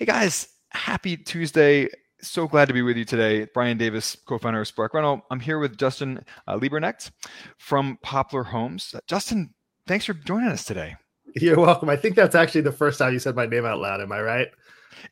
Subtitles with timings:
[0.00, 1.86] Hey guys, happy Tuesday.
[2.22, 3.46] So glad to be with you today.
[3.52, 5.20] Brian Davis, co founder of Spark Rental.
[5.30, 7.10] I'm here with Justin uh, Lieberknecht
[7.58, 8.94] from Poplar Homes.
[8.94, 9.52] Uh, Justin,
[9.86, 10.96] thanks for joining us today.
[11.36, 11.90] You're welcome.
[11.90, 14.00] I think that's actually the first time you said my name out loud.
[14.00, 14.48] Am I right?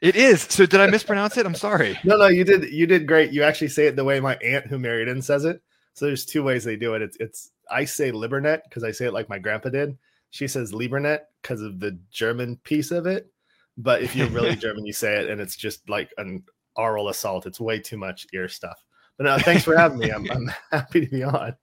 [0.01, 0.41] It is.
[0.45, 1.45] So did I mispronounce it?
[1.45, 1.99] I'm sorry.
[2.05, 2.73] No, no, you did.
[2.73, 3.31] You did great.
[3.31, 5.61] You actually say it the way my aunt who married in says it.
[5.93, 7.03] So there's two ways they do it.
[7.03, 9.99] It's it's I say Libernet because I say it like my grandpa did.
[10.31, 13.31] She says Liebernet because of the German piece of it.
[13.79, 16.43] But if you're really German, you say it, and it's just like an
[16.77, 17.47] oral assault.
[17.47, 18.83] It's way too much ear stuff.
[19.17, 20.11] But no, thanks for having me.
[20.11, 21.57] I'm, I'm happy to be on.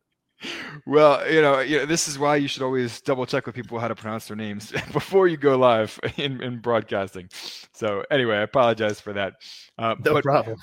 [0.86, 3.80] Well, you know, you know, this is why you should always double check with people
[3.80, 7.30] how to pronounce their names before you go live in, in broadcasting.
[7.74, 9.34] So, anyway, I apologize for that.
[9.78, 10.58] Uh, no problem.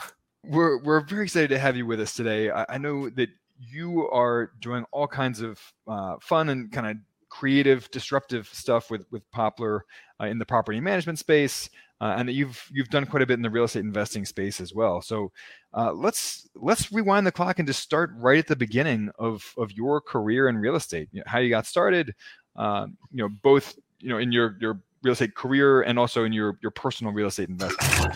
[0.44, 2.50] We're we're very excited to have you with us today.
[2.50, 6.96] I, I know that you are doing all kinds of uh, fun and kind of
[7.32, 9.86] creative, disruptive stuff with with Poplar
[10.20, 13.34] uh, in the property management space, uh, and that you've you've done quite a bit
[13.34, 15.00] in the real estate investing space as well.
[15.00, 15.32] So
[15.72, 19.72] uh, let's let's rewind the clock and just start right at the beginning of of
[19.72, 21.08] your career in real estate.
[21.10, 22.14] You know, how you got started,
[22.54, 26.34] um, you know, both you know in your your real estate career and also in
[26.34, 28.14] your your personal real estate investment.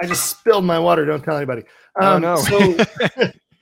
[0.00, 1.04] I just spilled my water.
[1.04, 1.64] Don't tell anybody.
[2.00, 2.36] Um, oh no.
[2.36, 2.84] so,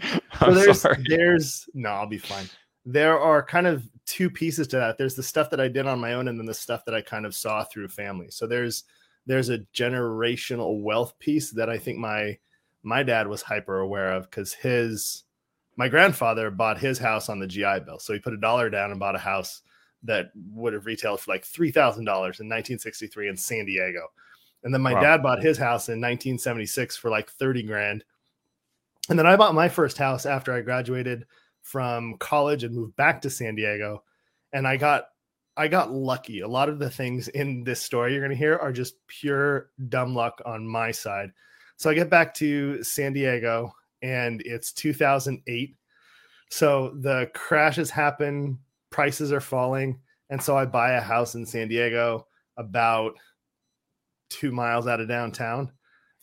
[0.39, 2.49] so there's there's no, I'll be fine
[2.85, 4.99] there are kind of two pieces to that.
[4.99, 7.01] There's the stuff that I did on my own, and then the stuff that I
[7.01, 8.29] kind of saw through family.
[8.31, 8.85] So there's
[9.27, 12.39] there's a generational wealth piece that I think my
[12.83, 15.25] my dad was hyper aware of because his
[15.77, 17.99] my grandfather bought his house on the GI Bill.
[17.99, 19.63] So he put a dollar down and bought a house
[20.03, 24.09] that would have retailed for like three thousand dollars in 1963 in San Diego.
[24.65, 25.01] And then my wow.
[25.01, 28.05] dad bought his house in 1976 for like 30 grand.
[29.09, 31.27] And then I bought my first house after I graduated
[31.63, 34.03] from college and moved back to San Diego.
[34.53, 35.07] And I got
[35.57, 36.41] I got lucky.
[36.41, 39.71] A lot of the things in this story you're going to hear are just pure
[39.89, 41.31] dumb luck on my side.
[41.77, 45.77] So I get back to San Diego and it's 2008.
[46.49, 48.59] So the crashes happen,
[48.91, 53.15] prices are falling, and so I buy a house in San Diego about
[54.31, 55.73] 2 miles out of downtown.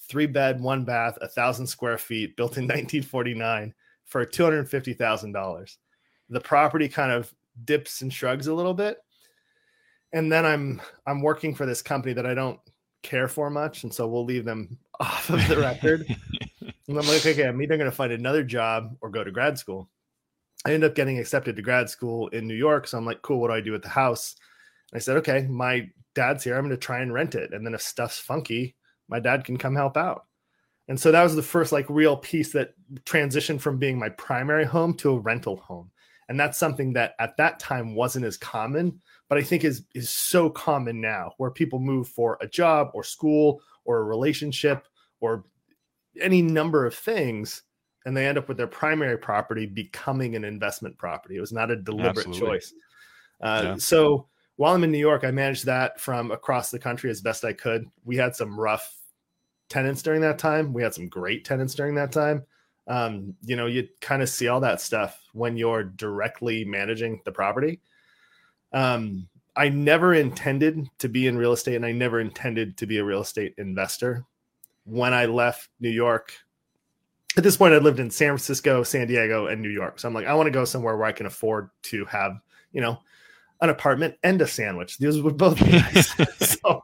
[0.10, 3.74] 3 bed, 1 bath, a 1000 square feet, built in 1949
[4.10, 5.78] for $250,000.
[6.30, 7.34] The property kind of
[7.66, 8.98] dips and shrugs a little bit.
[10.12, 12.60] And then I'm I'm working for this company that I don't
[13.04, 16.06] care for much, and so we'll leave them off of the record.
[16.62, 19.58] and I'm like, okay, I'm either going to find another job or go to grad
[19.58, 19.90] school.
[20.66, 23.40] I end up getting accepted to grad school in New York, so I'm like, cool.
[23.40, 24.36] What do I do with the house?
[24.92, 26.56] And I said, okay, my dad's here.
[26.56, 28.76] I'm going to try and rent it, and then if stuff's funky,
[29.08, 30.26] my dad can come help out.
[30.90, 32.74] And so that was the first like real piece that
[33.06, 35.92] transitioned from being my primary home to a rental home.
[36.28, 39.00] And that's something that at that time wasn't as common,
[39.30, 43.04] but I think is is so common now where people move for a job or
[43.04, 44.86] school or a relationship
[45.22, 45.46] or
[46.20, 47.64] any number of things
[48.06, 51.36] and they end up with their primary property becoming an investment property.
[51.36, 52.58] It was not a deliberate Absolutely.
[52.58, 52.74] choice.
[53.42, 53.76] Uh, yeah.
[53.78, 57.46] So while I'm in New York, I managed that from across the country as best
[57.46, 57.86] I could.
[58.06, 58.99] We had some rough
[59.70, 60.74] tenants during that time.
[60.74, 62.44] We had some great tenants during that time.
[62.88, 67.32] Um, you know, you kind of see all that stuff when you're directly managing the
[67.32, 67.80] property.
[68.74, 72.98] Um, I never intended to be in real estate and I never intended to be
[72.98, 74.26] a real estate investor.
[74.86, 76.34] When I left New York,
[77.38, 80.00] at this point, I lived in San Francisco, San Diego, and New York.
[80.00, 82.40] So I'm like, I want to go somewhere where I can afford to have,
[82.72, 83.00] you know,
[83.62, 84.98] an apartment and a sandwich.
[84.98, 86.16] These would both be nice.
[86.62, 86.84] so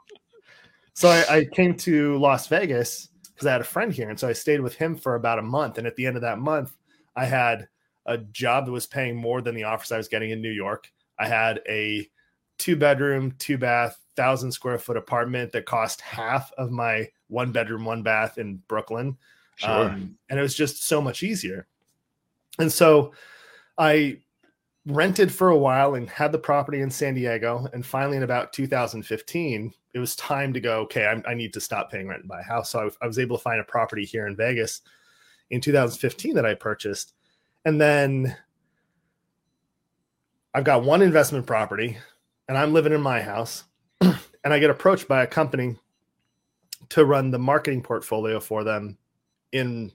[0.96, 4.30] so I, I came to Las Vegas because I had a friend here, and so
[4.30, 5.78] I stayed with him for about a month.
[5.78, 6.76] And at the end of that month,
[7.16, 7.68] I had
[8.06, 10.90] a job that was paying more than the offers I was getting in New York.
[11.20, 12.10] I had a
[12.58, 17.84] two bedroom, two bath, thousand square foot apartment that cost half of my one bedroom,
[17.84, 19.18] one bath in Brooklyn.
[19.58, 19.90] Sure.
[19.90, 21.68] Um, and it was just so much easier.
[22.58, 23.14] And so
[23.78, 24.20] I
[24.86, 27.68] rented for a while and had the property in San Diego.
[27.74, 31.62] And finally, in about 2015, it was time to go, okay, I, I need to
[31.62, 32.72] stop paying rent and buy a house.
[32.72, 34.82] So I, I was able to find a property here in Vegas
[35.50, 37.14] in 2015 that I purchased.
[37.66, 38.36] And then
[40.54, 41.98] I've got one investment property
[42.48, 43.64] and I'm living in my house.
[44.02, 45.78] and I get approached by a company
[46.90, 48.98] to run the marketing portfolio for them
[49.52, 49.92] in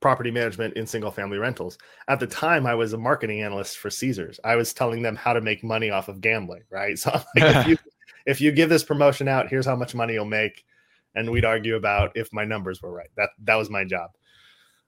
[0.00, 1.78] property management in single family rentals.
[2.08, 4.40] At the time, I was a marketing analyst for Caesars.
[4.44, 6.98] I was telling them how to make money off of gambling, right?
[6.98, 7.24] So like,
[7.56, 7.78] if, you,
[8.26, 10.64] if you give this promotion out, here's how much money you'll make.
[11.14, 13.10] And we'd argue about if my numbers were right.
[13.16, 14.10] That that was my job.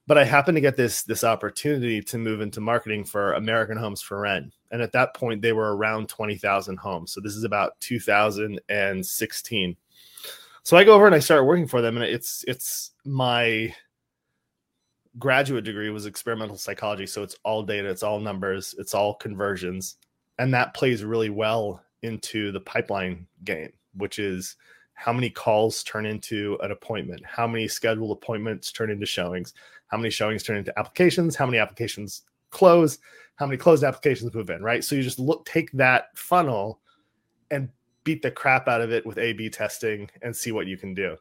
[0.06, 4.02] But I happened to get this this opportunity to move into marketing for American Homes
[4.02, 4.52] 4 Rent.
[4.70, 7.12] And at that point, they were around 20,000 homes.
[7.12, 9.76] So this is about 2016.
[10.64, 13.74] So I go over and I start working for them, and it's it's my
[15.18, 17.06] graduate degree was experimental psychology.
[17.06, 19.96] So it's all data, it's all numbers, it's all conversions.
[20.38, 24.56] And that plays really well into the pipeline game, which is
[24.94, 29.54] how many calls turn into an appointment, how many scheduled appointments turn into showings,
[29.88, 32.98] how many showings turn into applications, how many applications close,
[33.36, 34.84] how many closed applications move in, right?
[34.84, 36.80] So you just look, take that funnel
[37.50, 37.68] and
[38.04, 40.94] beat the crap out of it with A B testing and see what you can
[40.94, 41.16] do.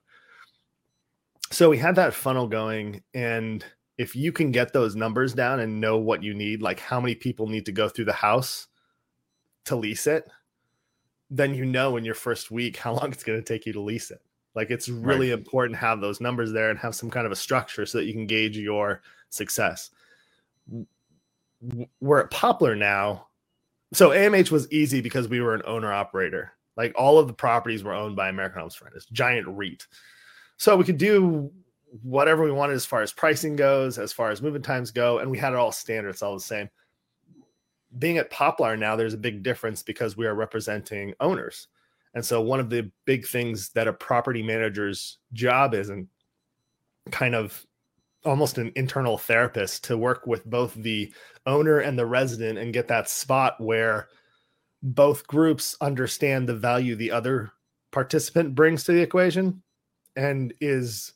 [1.51, 3.65] So we had that funnel going and
[3.97, 7.15] if you can get those numbers down and know what you need, like how many
[7.15, 8.67] people need to go through the house
[9.65, 10.29] to lease it,
[11.29, 13.81] then you know in your first week how long it's going to take you to
[13.81, 14.21] lease it.
[14.53, 15.39] Like it's really right.
[15.39, 18.05] important to have those numbers there and have some kind of a structure so that
[18.05, 19.91] you can gauge your success.
[22.01, 23.27] We're at Poplar now.
[23.93, 26.53] So AMH was easy because we were an owner operator.
[26.75, 29.85] Like all of the properties were owned by American Homes 4 Rent, this giant REIT.
[30.57, 31.51] So we could do
[32.01, 35.29] whatever we wanted as far as pricing goes, as far as movement times go, and
[35.29, 36.09] we had it all standard.
[36.09, 36.69] It's all the same.
[37.99, 41.67] Being at Poplar now, there's a big difference because we are representing owners.
[42.13, 46.07] And so one of the big things that a property manager's job is and
[47.11, 47.65] kind of
[48.25, 51.11] almost an internal therapist to work with both the
[51.45, 54.09] owner and the resident and get that spot where
[54.83, 57.51] both groups understand the value the other
[57.91, 59.61] participant brings to the equation
[60.15, 61.13] and is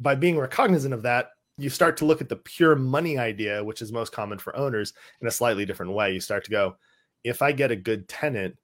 [0.00, 3.80] by being recognizant of that, you start to look at the pure money idea, which
[3.80, 6.12] is most common for owners, in a slightly different way.
[6.12, 6.76] You start to go,
[7.22, 8.56] if I get a good tenant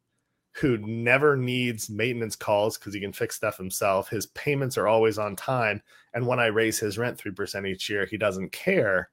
[0.54, 5.18] who never needs maintenance calls because he can fix stuff himself, his payments are always
[5.18, 5.80] on time,
[6.12, 9.10] and when I raise his rent 3% each year, he doesn't care.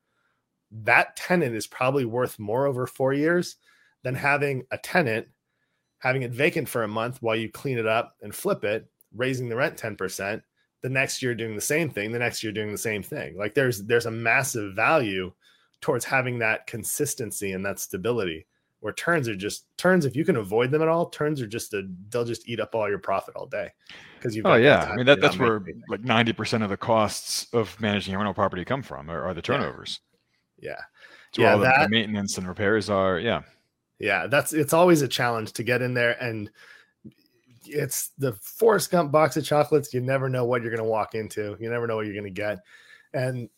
[0.71, 3.57] That tenant is probably worth more over four years
[4.03, 5.27] than having a tenant
[5.99, 9.49] having it vacant for a month while you clean it up and flip it, raising
[9.49, 10.41] the rent 10%
[10.81, 13.37] the next year doing the same thing the next year doing the same thing.
[13.37, 15.31] Like there's there's a massive value
[15.81, 18.47] towards having that consistency and that stability
[18.79, 21.73] where turns are just turns if you can avoid them at all turns are just
[21.73, 23.69] a they'll just eat up all your profit all day
[24.15, 24.89] because you oh yeah.
[24.91, 28.63] I mean that, that's where like 90% of the costs of managing a rental property
[28.65, 29.99] come from are, are the turnovers.
[30.59, 30.75] Yeah.
[31.37, 33.41] Yeah, yeah that, the maintenance and repairs are yeah.
[33.99, 36.49] Yeah that's it's always a challenge to get in there and
[37.69, 39.93] it's the Forrest Gump box of chocolates.
[39.93, 41.55] You never know what you're going to walk into.
[41.59, 42.59] You never know what you're going to get.
[43.13, 43.49] And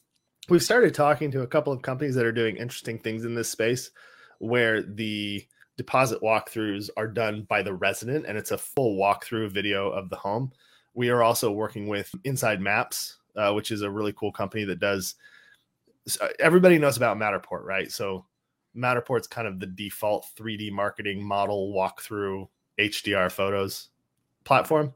[0.50, 3.50] we've started talking to a couple of companies that are doing interesting things in this
[3.50, 3.92] space
[4.40, 5.46] where the
[5.78, 10.16] deposit walkthroughs are done by the resident and it's a full walkthrough video of the
[10.16, 10.52] home.
[10.94, 14.80] We are also working with Inside Maps, uh, which is a really cool company that
[14.80, 15.16] does.
[16.40, 17.92] Everybody knows about Matterport, right?
[17.92, 18.26] So
[18.76, 22.48] Matterport's kind of the default 3D marketing model walkthrough
[22.80, 23.89] HDR photos
[24.50, 24.92] platform.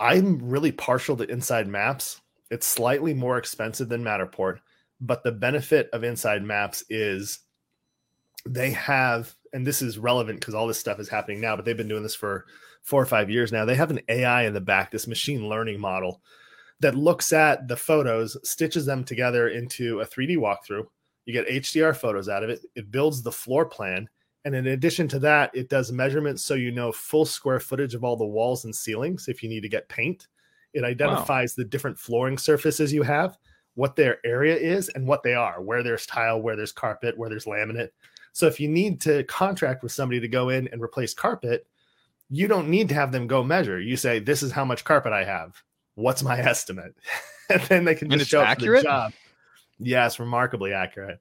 [0.00, 2.22] I'm really partial to Inside Maps.
[2.50, 4.60] It's slightly more expensive than Matterport,
[4.98, 7.40] but the benefit of Inside Maps is
[8.46, 11.76] they have, and this is relevant because all this stuff is happening now, but they've
[11.76, 12.46] been doing this for
[12.82, 13.66] four or five years now.
[13.66, 16.22] They have an AI in the back, this machine learning model
[16.80, 20.86] that looks at the photos, stitches them together into a 3D walkthrough.
[21.26, 22.60] You get HDR photos out of it.
[22.74, 24.08] It builds the floor plan
[24.44, 28.04] and in addition to that, it does measurements so you know full square footage of
[28.04, 30.28] all the walls and ceilings if you need to get paint.
[30.74, 31.62] It identifies wow.
[31.62, 33.38] the different flooring surfaces you have,
[33.74, 37.30] what their area is, and what they are, where there's tile, where there's carpet, where
[37.30, 37.90] there's laminate.
[38.32, 41.66] So if you need to contract with somebody to go in and replace carpet,
[42.28, 43.80] you don't need to have them go measure.
[43.80, 45.62] You say, This is how much carpet I have.
[45.94, 46.94] What's my estimate?
[47.48, 49.12] and then they can just show up the job.
[49.78, 51.20] Yeah, remarkably accurate.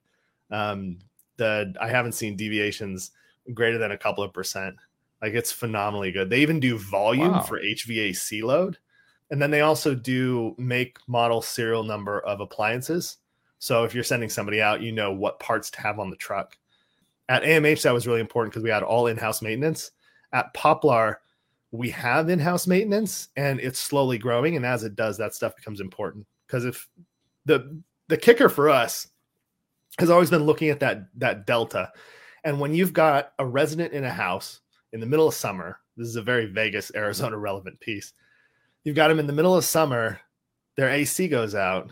[0.51, 0.99] Um,
[1.37, 3.11] the I haven't seen deviations
[3.53, 4.75] greater than a couple of percent.
[5.21, 6.29] Like it's phenomenally good.
[6.29, 7.41] They even do volume wow.
[7.41, 8.77] for HVAC load.
[9.31, 13.17] And then they also do make model serial number of appliances.
[13.59, 16.57] So if you're sending somebody out, you know what parts to have on the truck.
[17.29, 19.91] At AMH, that was really important because we had all in-house maintenance.
[20.33, 21.21] At Poplar,
[21.71, 24.57] we have in-house maintenance and it's slowly growing.
[24.57, 26.27] And as it does, that stuff becomes important.
[26.45, 26.89] Because if
[27.45, 29.07] the the kicker for us
[29.99, 31.91] has always been looking at that that delta.
[32.43, 34.61] And when you've got a resident in a house,
[34.93, 35.79] in the middle of summer.
[35.97, 38.13] This is a very Vegas, Arizona relevant piece.
[38.83, 40.19] You've got them in the middle of summer,
[40.77, 41.91] their AC goes out,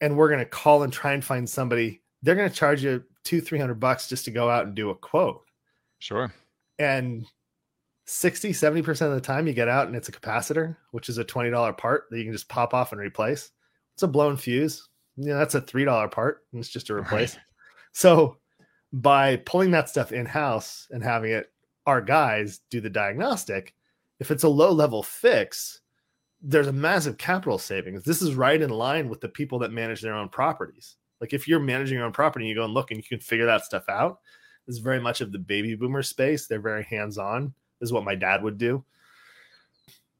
[0.00, 2.02] and we're going to call and try and find somebody.
[2.22, 4.94] They're going to charge you two, 300 bucks just to go out and do a
[4.94, 5.42] quote.
[5.98, 6.32] Sure.
[6.78, 7.26] And
[8.06, 11.24] 60, 70% of the time you get out and it's a capacitor, which is a
[11.24, 13.50] $20 part that you can just pop off and replace.
[13.94, 14.88] It's a blown fuse.
[15.16, 17.34] You know, that's a $3 part and it's just to replace.
[17.34, 17.44] Right.
[17.92, 18.38] So
[18.92, 21.52] by pulling that stuff in house and having it,
[21.86, 23.74] our guys do the diagnostic,
[24.20, 25.80] if it's a low level fix,
[26.40, 28.02] there's a massive capital savings.
[28.04, 30.96] This is right in line with the people that manage their own properties.
[31.20, 33.20] Like if you're managing your own property and you go and look and you can
[33.20, 34.18] figure that stuff out,
[34.66, 36.46] it's very much of the baby boomer space.
[36.46, 38.84] They're very hands on is what my dad would do.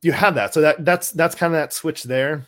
[0.02, 2.46] You have that, so that that's that's kind of that switch there.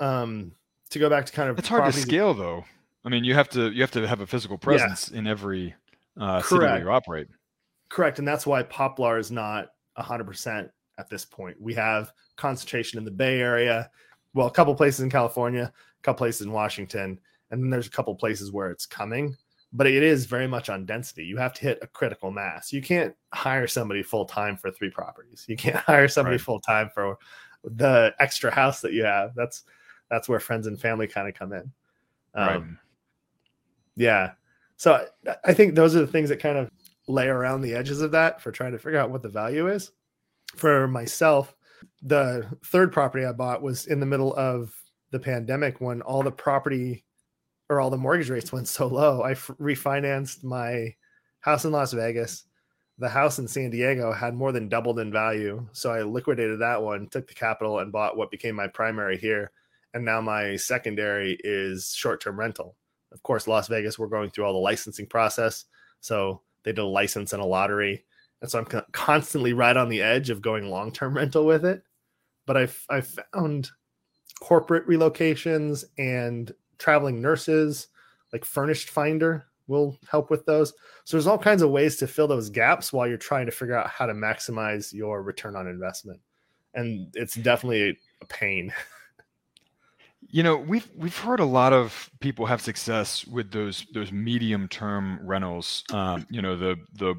[0.00, 0.52] Um,
[0.90, 2.64] to go back to kind of it's hard to scale though.
[3.04, 5.18] I mean, you have to you have to have a physical presence yeah.
[5.18, 5.74] in every
[6.18, 7.28] uh, city where you operate.
[7.88, 11.60] Correct, and that's why Poplar is not hundred percent at this point.
[11.60, 13.90] We have concentration in the Bay Area,
[14.34, 17.18] well, a couple places in California, a couple places in Washington,
[17.50, 19.36] and then there's a couple places where it's coming
[19.72, 21.24] but it is very much on density.
[21.24, 22.72] You have to hit a critical mass.
[22.72, 25.44] You can't hire somebody full time for three properties.
[25.48, 26.40] You can't hire somebody right.
[26.40, 27.18] full time for
[27.62, 29.34] the extra house that you have.
[29.34, 29.64] That's
[30.10, 31.72] that's where friends and family kind of come in.
[32.34, 32.62] Um, right.
[33.96, 34.32] Yeah.
[34.76, 35.06] So
[35.44, 36.70] I think those are the things that kind of
[37.08, 39.90] lay around the edges of that for trying to figure out what the value is.
[40.54, 41.54] For myself,
[42.02, 44.74] the third property I bought was in the middle of
[45.10, 47.04] the pandemic when all the property
[47.68, 49.22] or all the mortgage rates went so low.
[49.22, 50.94] I f- refinanced my
[51.40, 52.44] house in Las Vegas.
[52.98, 55.66] The house in San Diego had more than doubled in value.
[55.72, 59.50] So I liquidated that one, took the capital, and bought what became my primary here.
[59.96, 62.76] And now my secondary is short term rental.
[63.12, 65.64] Of course, Las Vegas, we're going through all the licensing process.
[66.00, 68.04] So they did a license and a lottery.
[68.42, 71.82] And so I'm constantly right on the edge of going long term rental with it.
[72.44, 73.70] But I've, I've found
[74.38, 77.88] corporate relocations and traveling nurses,
[78.34, 80.74] like Furnished Finder will help with those.
[81.04, 83.78] So there's all kinds of ways to fill those gaps while you're trying to figure
[83.78, 86.20] out how to maximize your return on investment.
[86.74, 88.74] And it's definitely a pain.
[90.28, 94.68] You know, we've we've heard a lot of people have success with those those medium
[94.68, 95.84] term rentals.
[95.92, 97.14] Um, you know, the the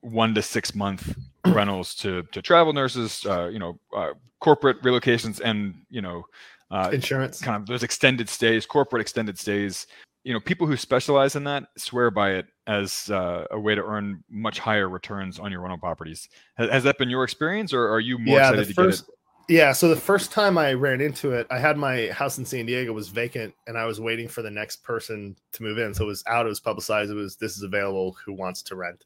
[0.00, 3.24] one to six month rentals to to travel nurses.
[3.26, 6.26] Uh, you know, uh, corporate relocations, and you know,
[6.70, 9.86] uh, insurance, kind of those extended stays, corporate extended stays.
[10.24, 13.82] You know, people who specialize in that swear by it as uh, a way to
[13.82, 16.28] earn much higher returns on your rental properties.
[16.54, 19.12] Has, has that been your experience, or are you more yeah, excited to first, get
[19.12, 19.18] it?
[19.48, 22.64] Yeah, so the first time I ran into it, I had my house in San
[22.64, 25.92] Diego was vacant, and I was waiting for the next person to move in.
[25.92, 28.16] So it was out, it was publicized, it was this is available.
[28.24, 29.04] Who wants to rent?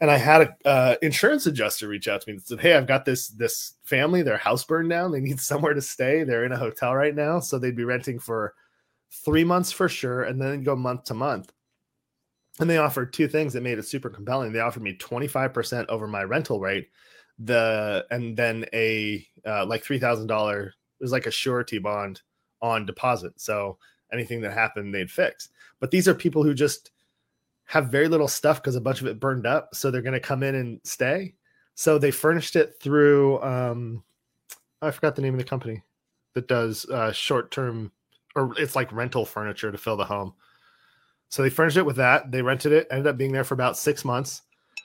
[0.00, 2.86] and I had a uh, insurance adjuster reach out to me and said, "Hey, I've
[2.86, 4.22] got this this family.
[4.22, 5.12] Their house burned down.
[5.12, 6.24] They need somewhere to stay.
[6.24, 8.54] They're in a hotel right now, so they'd be renting for
[9.10, 11.52] three months for sure, and then go month to month."
[12.58, 14.52] And they offered two things that made it super compelling.
[14.52, 16.88] They offered me twenty five percent over my rental rate,
[17.44, 22.20] the and then a uh, like three thousand dollar it was like a surety bond
[22.60, 23.40] on deposit.
[23.40, 23.78] So
[24.12, 25.48] anything that happened, they'd fix.
[25.78, 26.90] But these are people who just
[27.64, 29.74] have very little stuff because a bunch of it burned up.
[29.74, 31.34] So they're going to come in and stay.
[31.74, 34.02] So they furnished it through, um,
[34.82, 35.82] I forgot the name of the company
[36.34, 37.92] that does uh, short term
[38.36, 40.34] or it's like rental furniture to fill the home.
[41.28, 42.30] So they furnished it with that.
[42.30, 44.42] They rented it, ended up being there for about six months.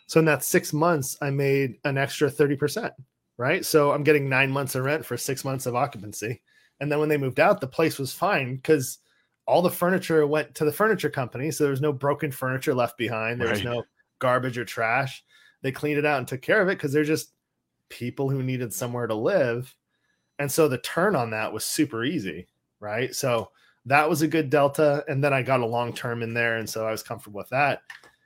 [0.07, 2.91] So in that six months, I made an extra 30%,
[3.38, 3.65] right?
[3.65, 6.41] So I'm getting nine months of rent for six months of occupancy.
[6.79, 9.00] And then when they moved out, the place was fine because
[9.47, 11.51] all the furniture went to the furniture company.
[11.51, 13.39] So there was no broken furniture left behind.
[13.39, 13.55] There right.
[13.55, 13.83] was no
[14.19, 15.24] garbage or trash.
[15.62, 17.33] They cleaned it out and took care of it because they're just
[17.89, 19.74] people who needed somewhere to live.
[20.39, 22.47] And so the turn on that was super easy.
[22.79, 23.15] Right.
[23.15, 23.51] So
[23.85, 25.03] that was a good delta.
[25.07, 26.57] And then I got a long term in there.
[26.57, 27.81] And so I was comfortable with that.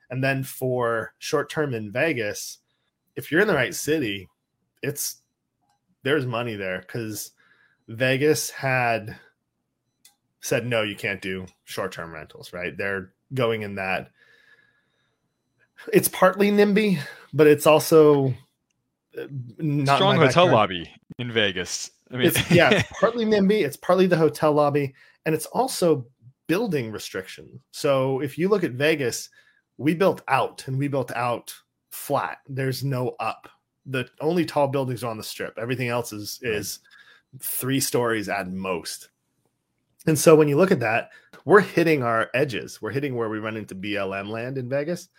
[0.09, 2.59] And then for short term in Vegas,
[3.15, 4.27] if you're in the right city,
[4.81, 5.21] it's
[6.03, 7.31] there's money there because
[7.87, 9.17] Vegas had
[10.41, 12.77] said no, you can't do short-term rentals, right?
[12.77, 14.09] They're going in that
[15.93, 16.99] it's partly NIMBY,
[17.33, 18.33] but it's also
[19.17, 20.51] uh, not strong hotel backyard.
[20.51, 21.91] lobby in Vegas.
[22.11, 24.93] I mean, it's, yeah, it's partly NIMBY, it's partly the hotel lobby,
[25.25, 26.05] and it's also
[26.47, 27.59] building restriction.
[27.71, 29.29] So if you look at Vegas,
[29.79, 31.55] we built out and we built out
[31.89, 32.39] flat.
[32.47, 33.49] There's no up.
[33.85, 35.57] The only tall buildings are on the strip.
[35.57, 36.79] Everything else is is
[37.41, 39.09] three stories at most.
[40.05, 41.11] And so when you look at that,
[41.45, 42.81] we're hitting our edges.
[42.81, 45.09] We're hitting where we run into BLM land in Vegas.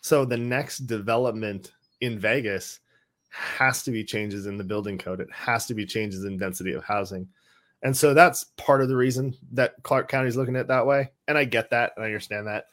[0.00, 2.80] So the next development in Vegas
[3.30, 5.20] has to be changes in the building code.
[5.20, 7.28] It has to be changes in density of housing.
[7.82, 10.86] And so that's part of the reason that Clark County is looking at it that
[10.86, 11.10] way.
[11.26, 12.66] And I get that and I understand that.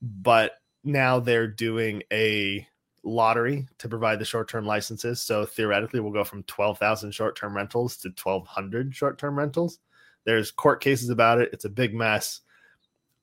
[0.00, 0.52] But
[0.86, 2.66] now they're doing a
[3.02, 5.22] lottery to provide the short-term licenses.
[5.22, 9.78] So theoretically, we'll go from 12,000 short-term rentals to 1,200 short-term rentals.
[10.24, 11.50] There's court cases about it.
[11.52, 12.40] It's a big mess.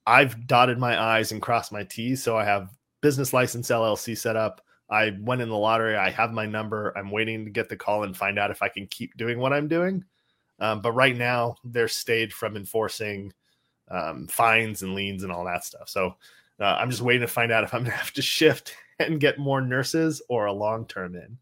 [0.05, 2.23] I've dotted my I's and crossed my T's.
[2.23, 2.69] So I have
[3.01, 4.61] business license LLC set up.
[4.89, 5.95] I went in the lottery.
[5.95, 6.93] I have my number.
[6.97, 9.53] I'm waiting to get the call and find out if I can keep doing what
[9.53, 10.03] I'm doing.
[10.59, 13.33] Um, but right now, they're stayed from enforcing
[13.89, 15.89] um, fines and liens and all that stuff.
[15.89, 16.15] So
[16.59, 19.19] uh, I'm just waiting to find out if I'm going to have to shift and
[19.19, 21.37] get more nurses or a long term in.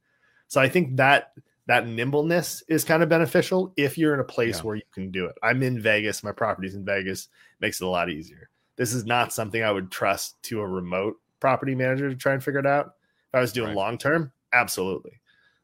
[0.48, 1.34] So I think that
[1.68, 4.64] that nimbleness is kind of beneficial if you're in a place yeah.
[4.64, 5.36] where you can do it.
[5.42, 8.50] I'm in Vegas, my property's in Vegas, makes it a lot easier.
[8.76, 12.44] This is not something I would trust to a remote property manager to try and
[12.44, 12.96] figure it out.
[13.30, 13.78] If I was doing right.
[13.78, 15.22] long term, absolutely.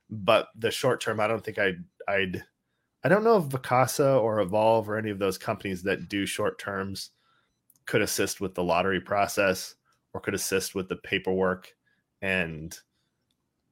[0.09, 2.43] But the short term, I don't think I'd I'd
[3.03, 6.59] I don't know if Vacasa or Evolve or any of those companies that do short
[6.59, 7.11] terms
[7.87, 9.75] could assist with the lottery process
[10.13, 11.73] or could assist with the paperwork
[12.21, 12.77] and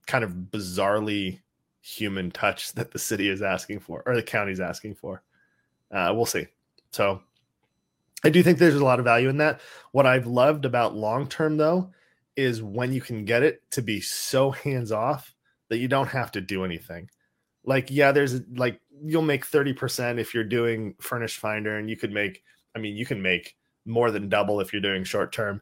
[0.08, 1.40] kind of bizarrely
[1.82, 5.22] human touch that the city is asking for or the county's asking for.
[5.92, 6.48] Uh, we'll see.
[6.92, 7.22] So
[8.24, 9.62] I do think there's a lot of value in that.
[9.92, 11.92] What I've loved about long term though
[12.36, 15.36] is when you can get it to be so hands off
[15.70, 17.10] that you don't have to do anything.
[17.64, 22.12] Like, yeah, there's like you'll make 30% if you're doing furnished finder, and you could
[22.12, 22.44] make,
[22.76, 23.56] I mean, you can make
[23.86, 25.62] more than double if you're doing short term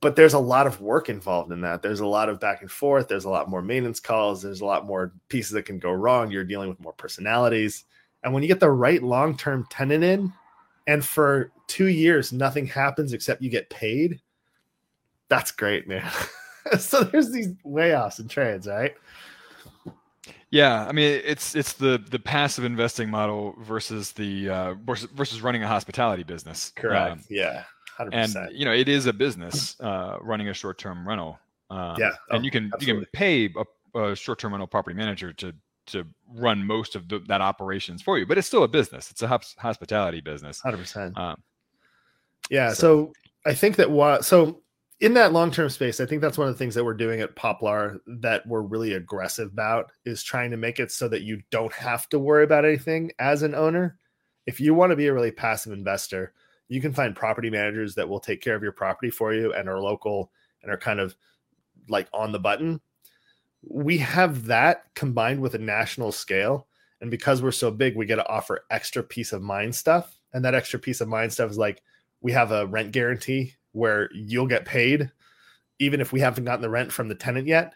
[0.00, 1.82] but there's a lot of work involved in that.
[1.82, 3.08] There's a lot of back and forth.
[3.08, 4.42] There's a lot more maintenance calls.
[4.42, 6.30] There's a lot more pieces that can go wrong.
[6.30, 7.84] You're dealing with more personalities.
[8.22, 10.32] And when you get the right long term tenant in,
[10.86, 14.20] and for two years, nothing happens except you get paid,
[15.28, 16.08] that's great, man.
[16.78, 18.94] so there's these layoffs and trades, right?
[20.50, 25.42] Yeah, I mean it's it's the the passive investing model versus the uh, versus, versus
[25.42, 26.72] running a hospitality business.
[26.76, 27.12] Correct.
[27.12, 27.64] Um, yeah.
[27.98, 28.08] 100%.
[28.12, 31.38] and you know it is a business uh, running a short-term rental.
[31.70, 32.86] Um, yeah, oh, and you can absolutely.
[32.86, 33.54] you can pay
[33.94, 35.54] a, a, short-term rental property manager to
[35.86, 39.10] to run most of the, that operations for you, but it's still a business.
[39.10, 40.60] It's a hospitality business.
[40.60, 41.16] Hundred um, percent.
[42.50, 42.72] Yeah.
[42.72, 42.74] So.
[42.74, 43.12] so
[43.44, 44.61] I think that what so
[45.02, 47.34] in that long-term space, I think that's one of the things that we're doing at
[47.34, 51.72] Poplar that we're really aggressive about is trying to make it so that you don't
[51.72, 53.98] have to worry about anything as an owner.
[54.46, 56.34] If you want to be a really passive investor,
[56.68, 59.68] you can find property managers that will take care of your property for you and
[59.68, 60.30] are local
[60.62, 61.16] and are kind of
[61.88, 62.80] like on the button.
[63.68, 66.68] We have that combined with a national scale.
[67.00, 70.16] And because we're so big, we get to offer extra peace of mind stuff.
[70.32, 71.82] And that extra peace of mind stuff is like
[72.20, 75.10] we have a rent guarantee where you'll get paid
[75.82, 77.74] even if we haven't gotten the rent from the tenant yet.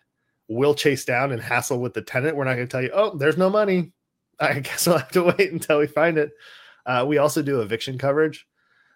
[0.48, 2.36] We'll chase down and hassle with the tenant.
[2.36, 3.92] We're not going to tell you, oh, there's no money.
[4.40, 6.30] I guess we'll have to wait until we find it.
[6.84, 8.46] Uh, we also do eviction coverage.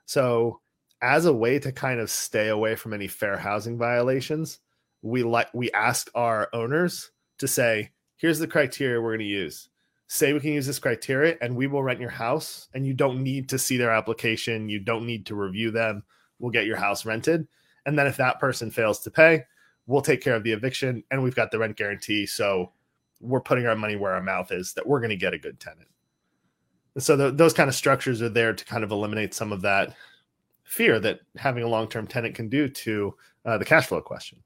[0.07, 0.61] So,
[1.03, 4.61] as a way to kind of stay away from any fair housing violations,
[5.03, 9.71] we like we ask our owners to say, "Here's the criteria we're going to use.
[10.09, 13.23] Say we can use this criteria, and we will rent your house, and you don't
[13.23, 14.69] need to see their application.
[14.69, 16.05] You don't need to review them.
[16.41, 17.47] We'll get your house rented,
[17.87, 19.45] and then if that person fails to pay,
[19.87, 22.27] we'll take care of the eviction, and we've got the rent guarantee.
[22.27, 22.73] So."
[23.23, 25.61] We're putting our money where our mouth is that we're going to get a good
[25.61, 25.91] tenant
[26.95, 29.61] And so the, those kind of structures are there to kind of eliminate some of
[29.61, 29.95] that
[30.65, 34.39] fear that having a long-term tenant can do to uh, the cash flow question.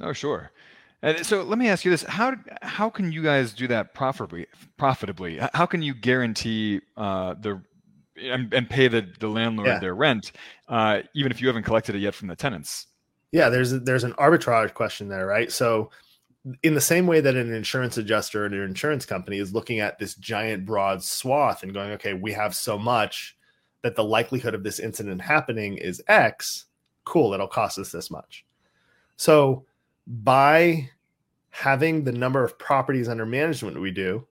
[0.00, 0.50] Oh, sure.
[1.00, 4.46] And so let me ask you this: how how can you guys do that profitably?
[4.76, 7.62] Profitably, how can you guarantee uh, the
[8.20, 9.78] and, and, pay the the landlord yeah.
[9.78, 10.32] their rent,
[10.68, 12.86] uh, even if you haven't collected it yet from the tenants?
[13.32, 15.50] Yeah, there's there's an arbitrage question there, right?
[15.50, 15.90] So
[16.62, 19.98] in the same way that an insurance adjuster and an insurance company is looking at
[19.98, 23.36] this giant broad swath and going, okay, we have so much
[23.82, 26.66] that the likelihood of this incident happening is X,
[27.04, 28.44] cool, it'll cost us this much.
[29.16, 29.64] So
[30.06, 30.90] by
[31.50, 34.26] having the number of properties under management we do,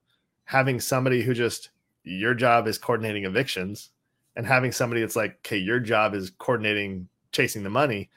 [0.45, 1.69] having somebody who just
[2.03, 3.89] your job is coordinating evictions
[4.35, 8.09] and having somebody that's like, okay, your job is coordinating chasing the money,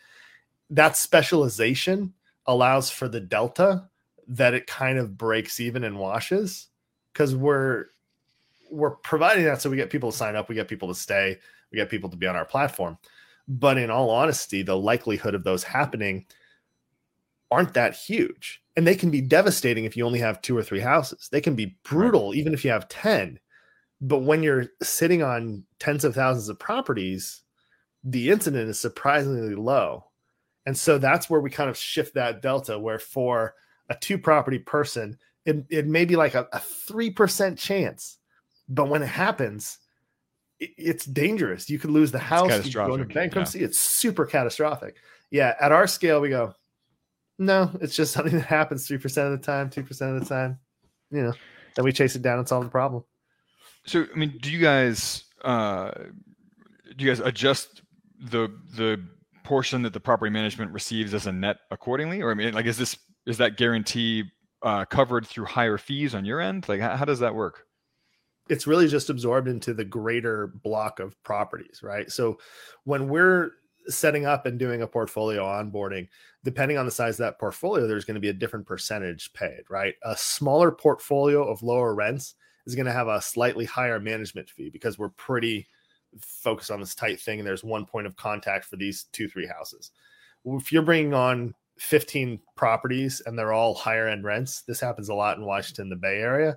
[0.71, 2.13] that specialization
[2.47, 3.89] allows for the delta
[4.29, 6.69] that it kind of breaks even and washes
[7.13, 7.87] because we're
[8.71, 11.39] we're providing that so we get people to sign up, we get people to stay,
[11.71, 12.99] we get people to be on our platform.
[13.47, 16.27] But in all honesty, the likelihood of those happening
[17.51, 18.61] aren't that huge.
[18.77, 21.29] And they can be devastating if you only have two or three houses.
[21.31, 23.39] They can be brutal even if you have 10.
[24.01, 27.43] But when you're sitting on tens of thousands of properties,
[28.05, 30.05] the incident is surprisingly low.
[30.67, 33.55] And so that's where we kind of shift that delta where for
[33.89, 38.19] a two property person, it, it may be like a, a 3% chance.
[38.69, 39.79] But when it happens,
[40.59, 41.71] it, it's dangerous.
[41.71, 43.61] You could lose the house, you go into bankruptcy.
[43.61, 43.67] Yeah.
[43.67, 44.97] It's super catastrophic.
[45.31, 45.55] Yeah.
[45.61, 46.53] At our scale, we go,
[47.39, 50.59] no, it's just something that happens 3% of the time, 2% of the time.
[51.11, 51.33] You know,
[51.77, 53.05] then we chase it down and solve the problem.
[53.87, 55.91] So, I mean, do you guys, uh,
[56.97, 57.83] do you guys adjust
[58.21, 59.01] the, the,
[59.47, 62.21] portion that the property management receives as a net accordingly?
[62.21, 64.25] Or i mean like is this is that guarantee
[64.63, 66.69] uh, covered through higher fees on your end?
[66.69, 67.63] Like how, how does that work?
[68.49, 72.11] It's really just absorbed into the greater block of properties right?
[72.11, 72.39] So
[72.85, 73.53] when we're
[73.89, 76.09] setting up and doing a portfolio onboarding
[76.43, 79.63] depending on the size of that portfolio there's going to be a different percentage paid
[79.71, 79.95] right?
[80.03, 82.35] A smaller portfolio of lower rents
[82.67, 85.67] is going to have a slightly higher management fee because we're pretty
[86.21, 89.47] focused on this tight thing and there's one point of contact for these two three
[89.47, 89.91] houses.
[90.45, 95.15] If you're bringing on 15 properties and they're all higher end rents this happens a
[95.15, 96.57] lot in washington the bay area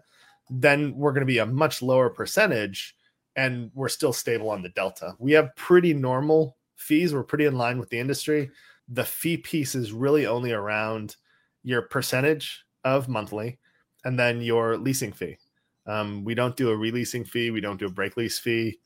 [0.50, 2.96] then we're going to be a much lower percentage
[3.36, 5.16] and we're still stable on the delta.
[5.20, 7.14] We have pretty normal fees.
[7.14, 8.50] We're pretty in line with the industry.
[8.88, 11.16] The fee piece is really only around
[11.64, 13.60] your percentage of monthly
[14.04, 15.38] and then your leasing fee
[15.90, 18.80] um, we don't do a releasing fee we don't do a break lease fee.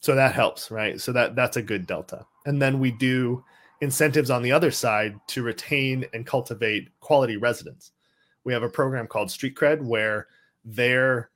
[0.00, 1.00] So that helps right?
[1.00, 2.26] So that that's a good delta.
[2.44, 3.44] And then we do
[3.80, 7.92] incentives on the other side to retain and cultivate quality residents.
[8.44, 10.26] We have a program called street cred where
[10.64, 11.30] their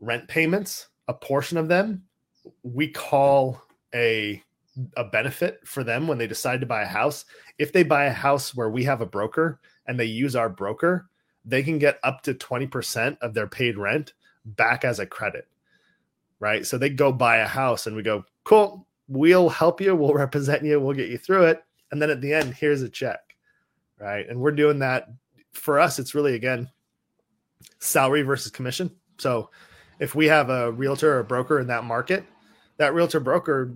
[0.00, 2.02] rent payments a portion of them
[2.62, 3.62] we call
[3.94, 4.42] a
[4.96, 7.24] a benefit for them when they decide to buy a house.
[7.58, 11.10] If they buy a house where we have a broker and they use our broker
[11.44, 14.12] they can get up to 20% of their paid rent
[14.56, 15.46] back as a credit
[16.40, 16.66] right?
[16.66, 20.64] So they go buy a house and we go, cool, we'll help you, we'll represent
[20.64, 21.62] you, we'll get you through it.
[21.92, 23.36] And then at the end, here's a check,
[23.98, 24.28] right?
[24.28, 25.08] And we're doing that
[25.52, 25.98] for us.
[25.98, 26.68] It's really, again,
[27.78, 28.90] salary versus commission.
[29.18, 29.50] So
[29.98, 32.24] if we have a realtor or a broker in that market,
[32.78, 33.74] that realtor broker,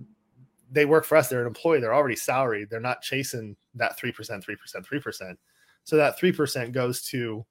[0.71, 4.15] they work for us, they're an employee, they're already salaried, they're not chasing that 3%,
[4.15, 5.35] 3%, 3%.
[5.83, 7.45] So that 3% goes to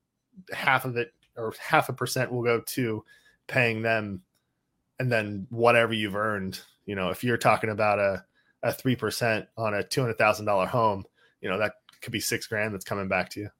[0.52, 3.04] half of it, or half a percent will go to
[3.46, 4.22] paying them
[4.98, 8.24] and then whatever you've earned, you know, if you're talking about a
[8.62, 11.04] a three percent on a two hundred thousand dollar home,
[11.40, 13.50] you know, that could be six grand that's coming back to you.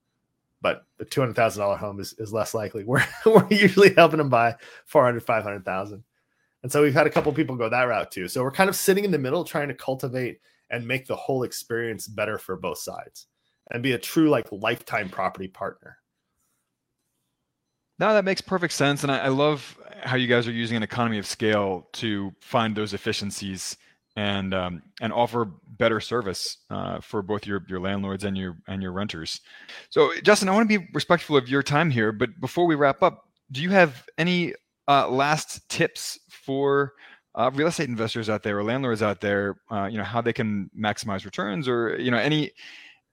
[0.63, 2.85] But the two hundred thousand dollar home is, is less likely.
[2.87, 4.57] We're we're usually helping them buy
[4.87, 6.05] 400, 500,000.
[6.63, 8.27] And so we've had a couple people go that route too.
[8.27, 11.43] So we're kind of sitting in the middle, trying to cultivate and make the whole
[11.43, 13.27] experience better for both sides
[13.71, 15.99] and be a true like lifetime property partner.
[17.99, 19.03] No, that makes perfect sense.
[19.03, 22.75] And I, I, love how you guys are using an economy of scale to find
[22.75, 23.77] those efficiencies
[24.17, 28.83] and um, and offer better service uh, for both your your landlords and your and
[28.83, 29.41] your renters.
[29.91, 33.03] So, Justin, I want to be respectful of your time here, but before we wrap
[33.03, 34.55] up, do you have any
[34.87, 36.93] uh, last tips for
[37.35, 39.57] uh, real estate investors out there or landlords out there?
[39.71, 42.53] Uh, you know how they can maximize returns, or you know any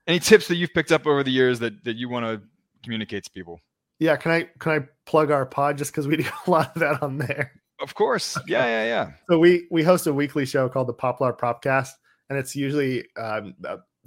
[0.07, 2.41] any tips that you've picked up over the years that that you want to
[2.83, 3.59] communicate to people?
[4.01, 6.79] Yeah, can I can I plug our pod just because we do a lot of
[6.81, 7.53] that on there?
[7.79, 8.35] Of course.
[8.47, 9.11] Yeah, yeah, yeah.
[9.29, 11.91] so we we host a weekly show called the Poplar Propcast,
[12.29, 13.53] and it's usually um,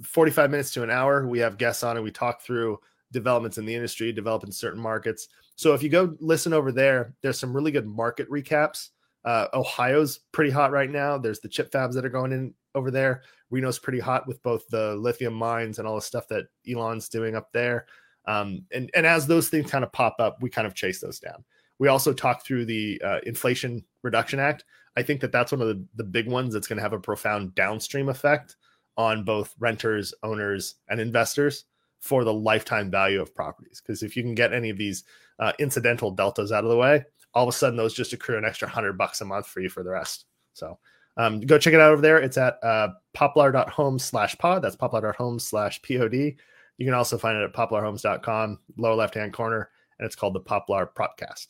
[0.03, 1.25] 45 minutes to an hour.
[1.25, 2.77] We have guests on and we talk through
[3.13, 5.29] developments in the industry, develop in certain markets.
[5.55, 8.89] So if you go listen over there, there's some really good market recaps.
[9.23, 11.17] Uh, Ohio's pretty hot right now.
[11.17, 13.23] There's the chip fabs that are going in over there.
[13.49, 17.35] Reno's pretty hot with both the lithium mines and all the stuff that Elon's doing
[17.35, 17.85] up there.
[18.27, 21.19] Um, and, and as those things kind of pop up, we kind of chase those
[21.19, 21.43] down.
[21.77, 24.63] We also talk through the uh, Inflation Reduction Act.
[24.97, 26.99] I think that that's one of the, the big ones that's going to have a
[26.99, 28.55] profound downstream effect
[28.97, 31.65] on both renters, owners, and investors
[31.99, 33.81] for the lifetime value of properties.
[33.81, 35.03] Because if you can get any of these
[35.39, 38.45] uh, incidental deltas out of the way, all of a sudden those just accrue an
[38.45, 40.25] extra hundred bucks a month for you for the rest.
[40.53, 40.77] So
[41.17, 42.19] um, go check it out over there.
[42.19, 44.61] It's at uh, poplar.home slash pod.
[44.61, 46.35] That's poplar.home slash pod.
[46.77, 50.41] You can also find it at poplarhomes.com, lower left hand corner, and it's called the
[50.41, 51.47] Poplar Propcast.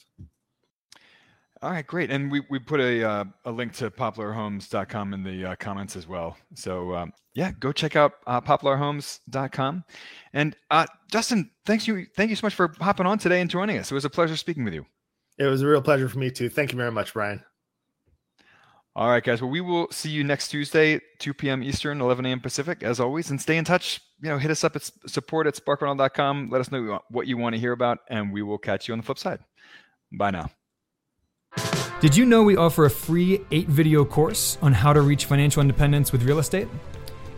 [1.61, 2.11] All right, great.
[2.11, 6.05] And we, we put a, uh, a link to poplarhomes.com in the uh, comments as
[6.05, 6.37] well.
[6.53, 9.83] So, um, yeah, go check out uh, poplarhomes.com.
[10.33, 13.77] And uh, Justin, thanks you, thank you so much for hopping on today and joining
[13.77, 13.89] us.
[13.89, 14.85] It was a pleasure speaking with you.
[15.39, 16.49] It was a real pleasure for me too.
[16.49, 17.43] Thank you very much, Brian.
[18.97, 19.41] All right, guys.
[19.41, 21.61] Well, we will see you next Tuesday, 2 p.m.
[21.61, 22.39] Eastern, 11 a.m.
[22.39, 23.29] Pacific, as always.
[23.29, 24.01] And stay in touch.
[24.21, 26.49] You know, hit us up at support at sparkrental.com.
[26.49, 28.99] Let us know what you want to hear about, and we will catch you on
[28.99, 29.39] the flip side.
[30.13, 30.49] Bye now.
[31.99, 35.61] Did you know we offer a free eight video course on how to reach financial
[35.61, 36.69] independence with real estate?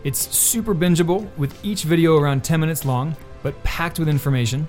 [0.04, 4.68] It's super bingeable, with each video around 10 minutes long, but packed with information.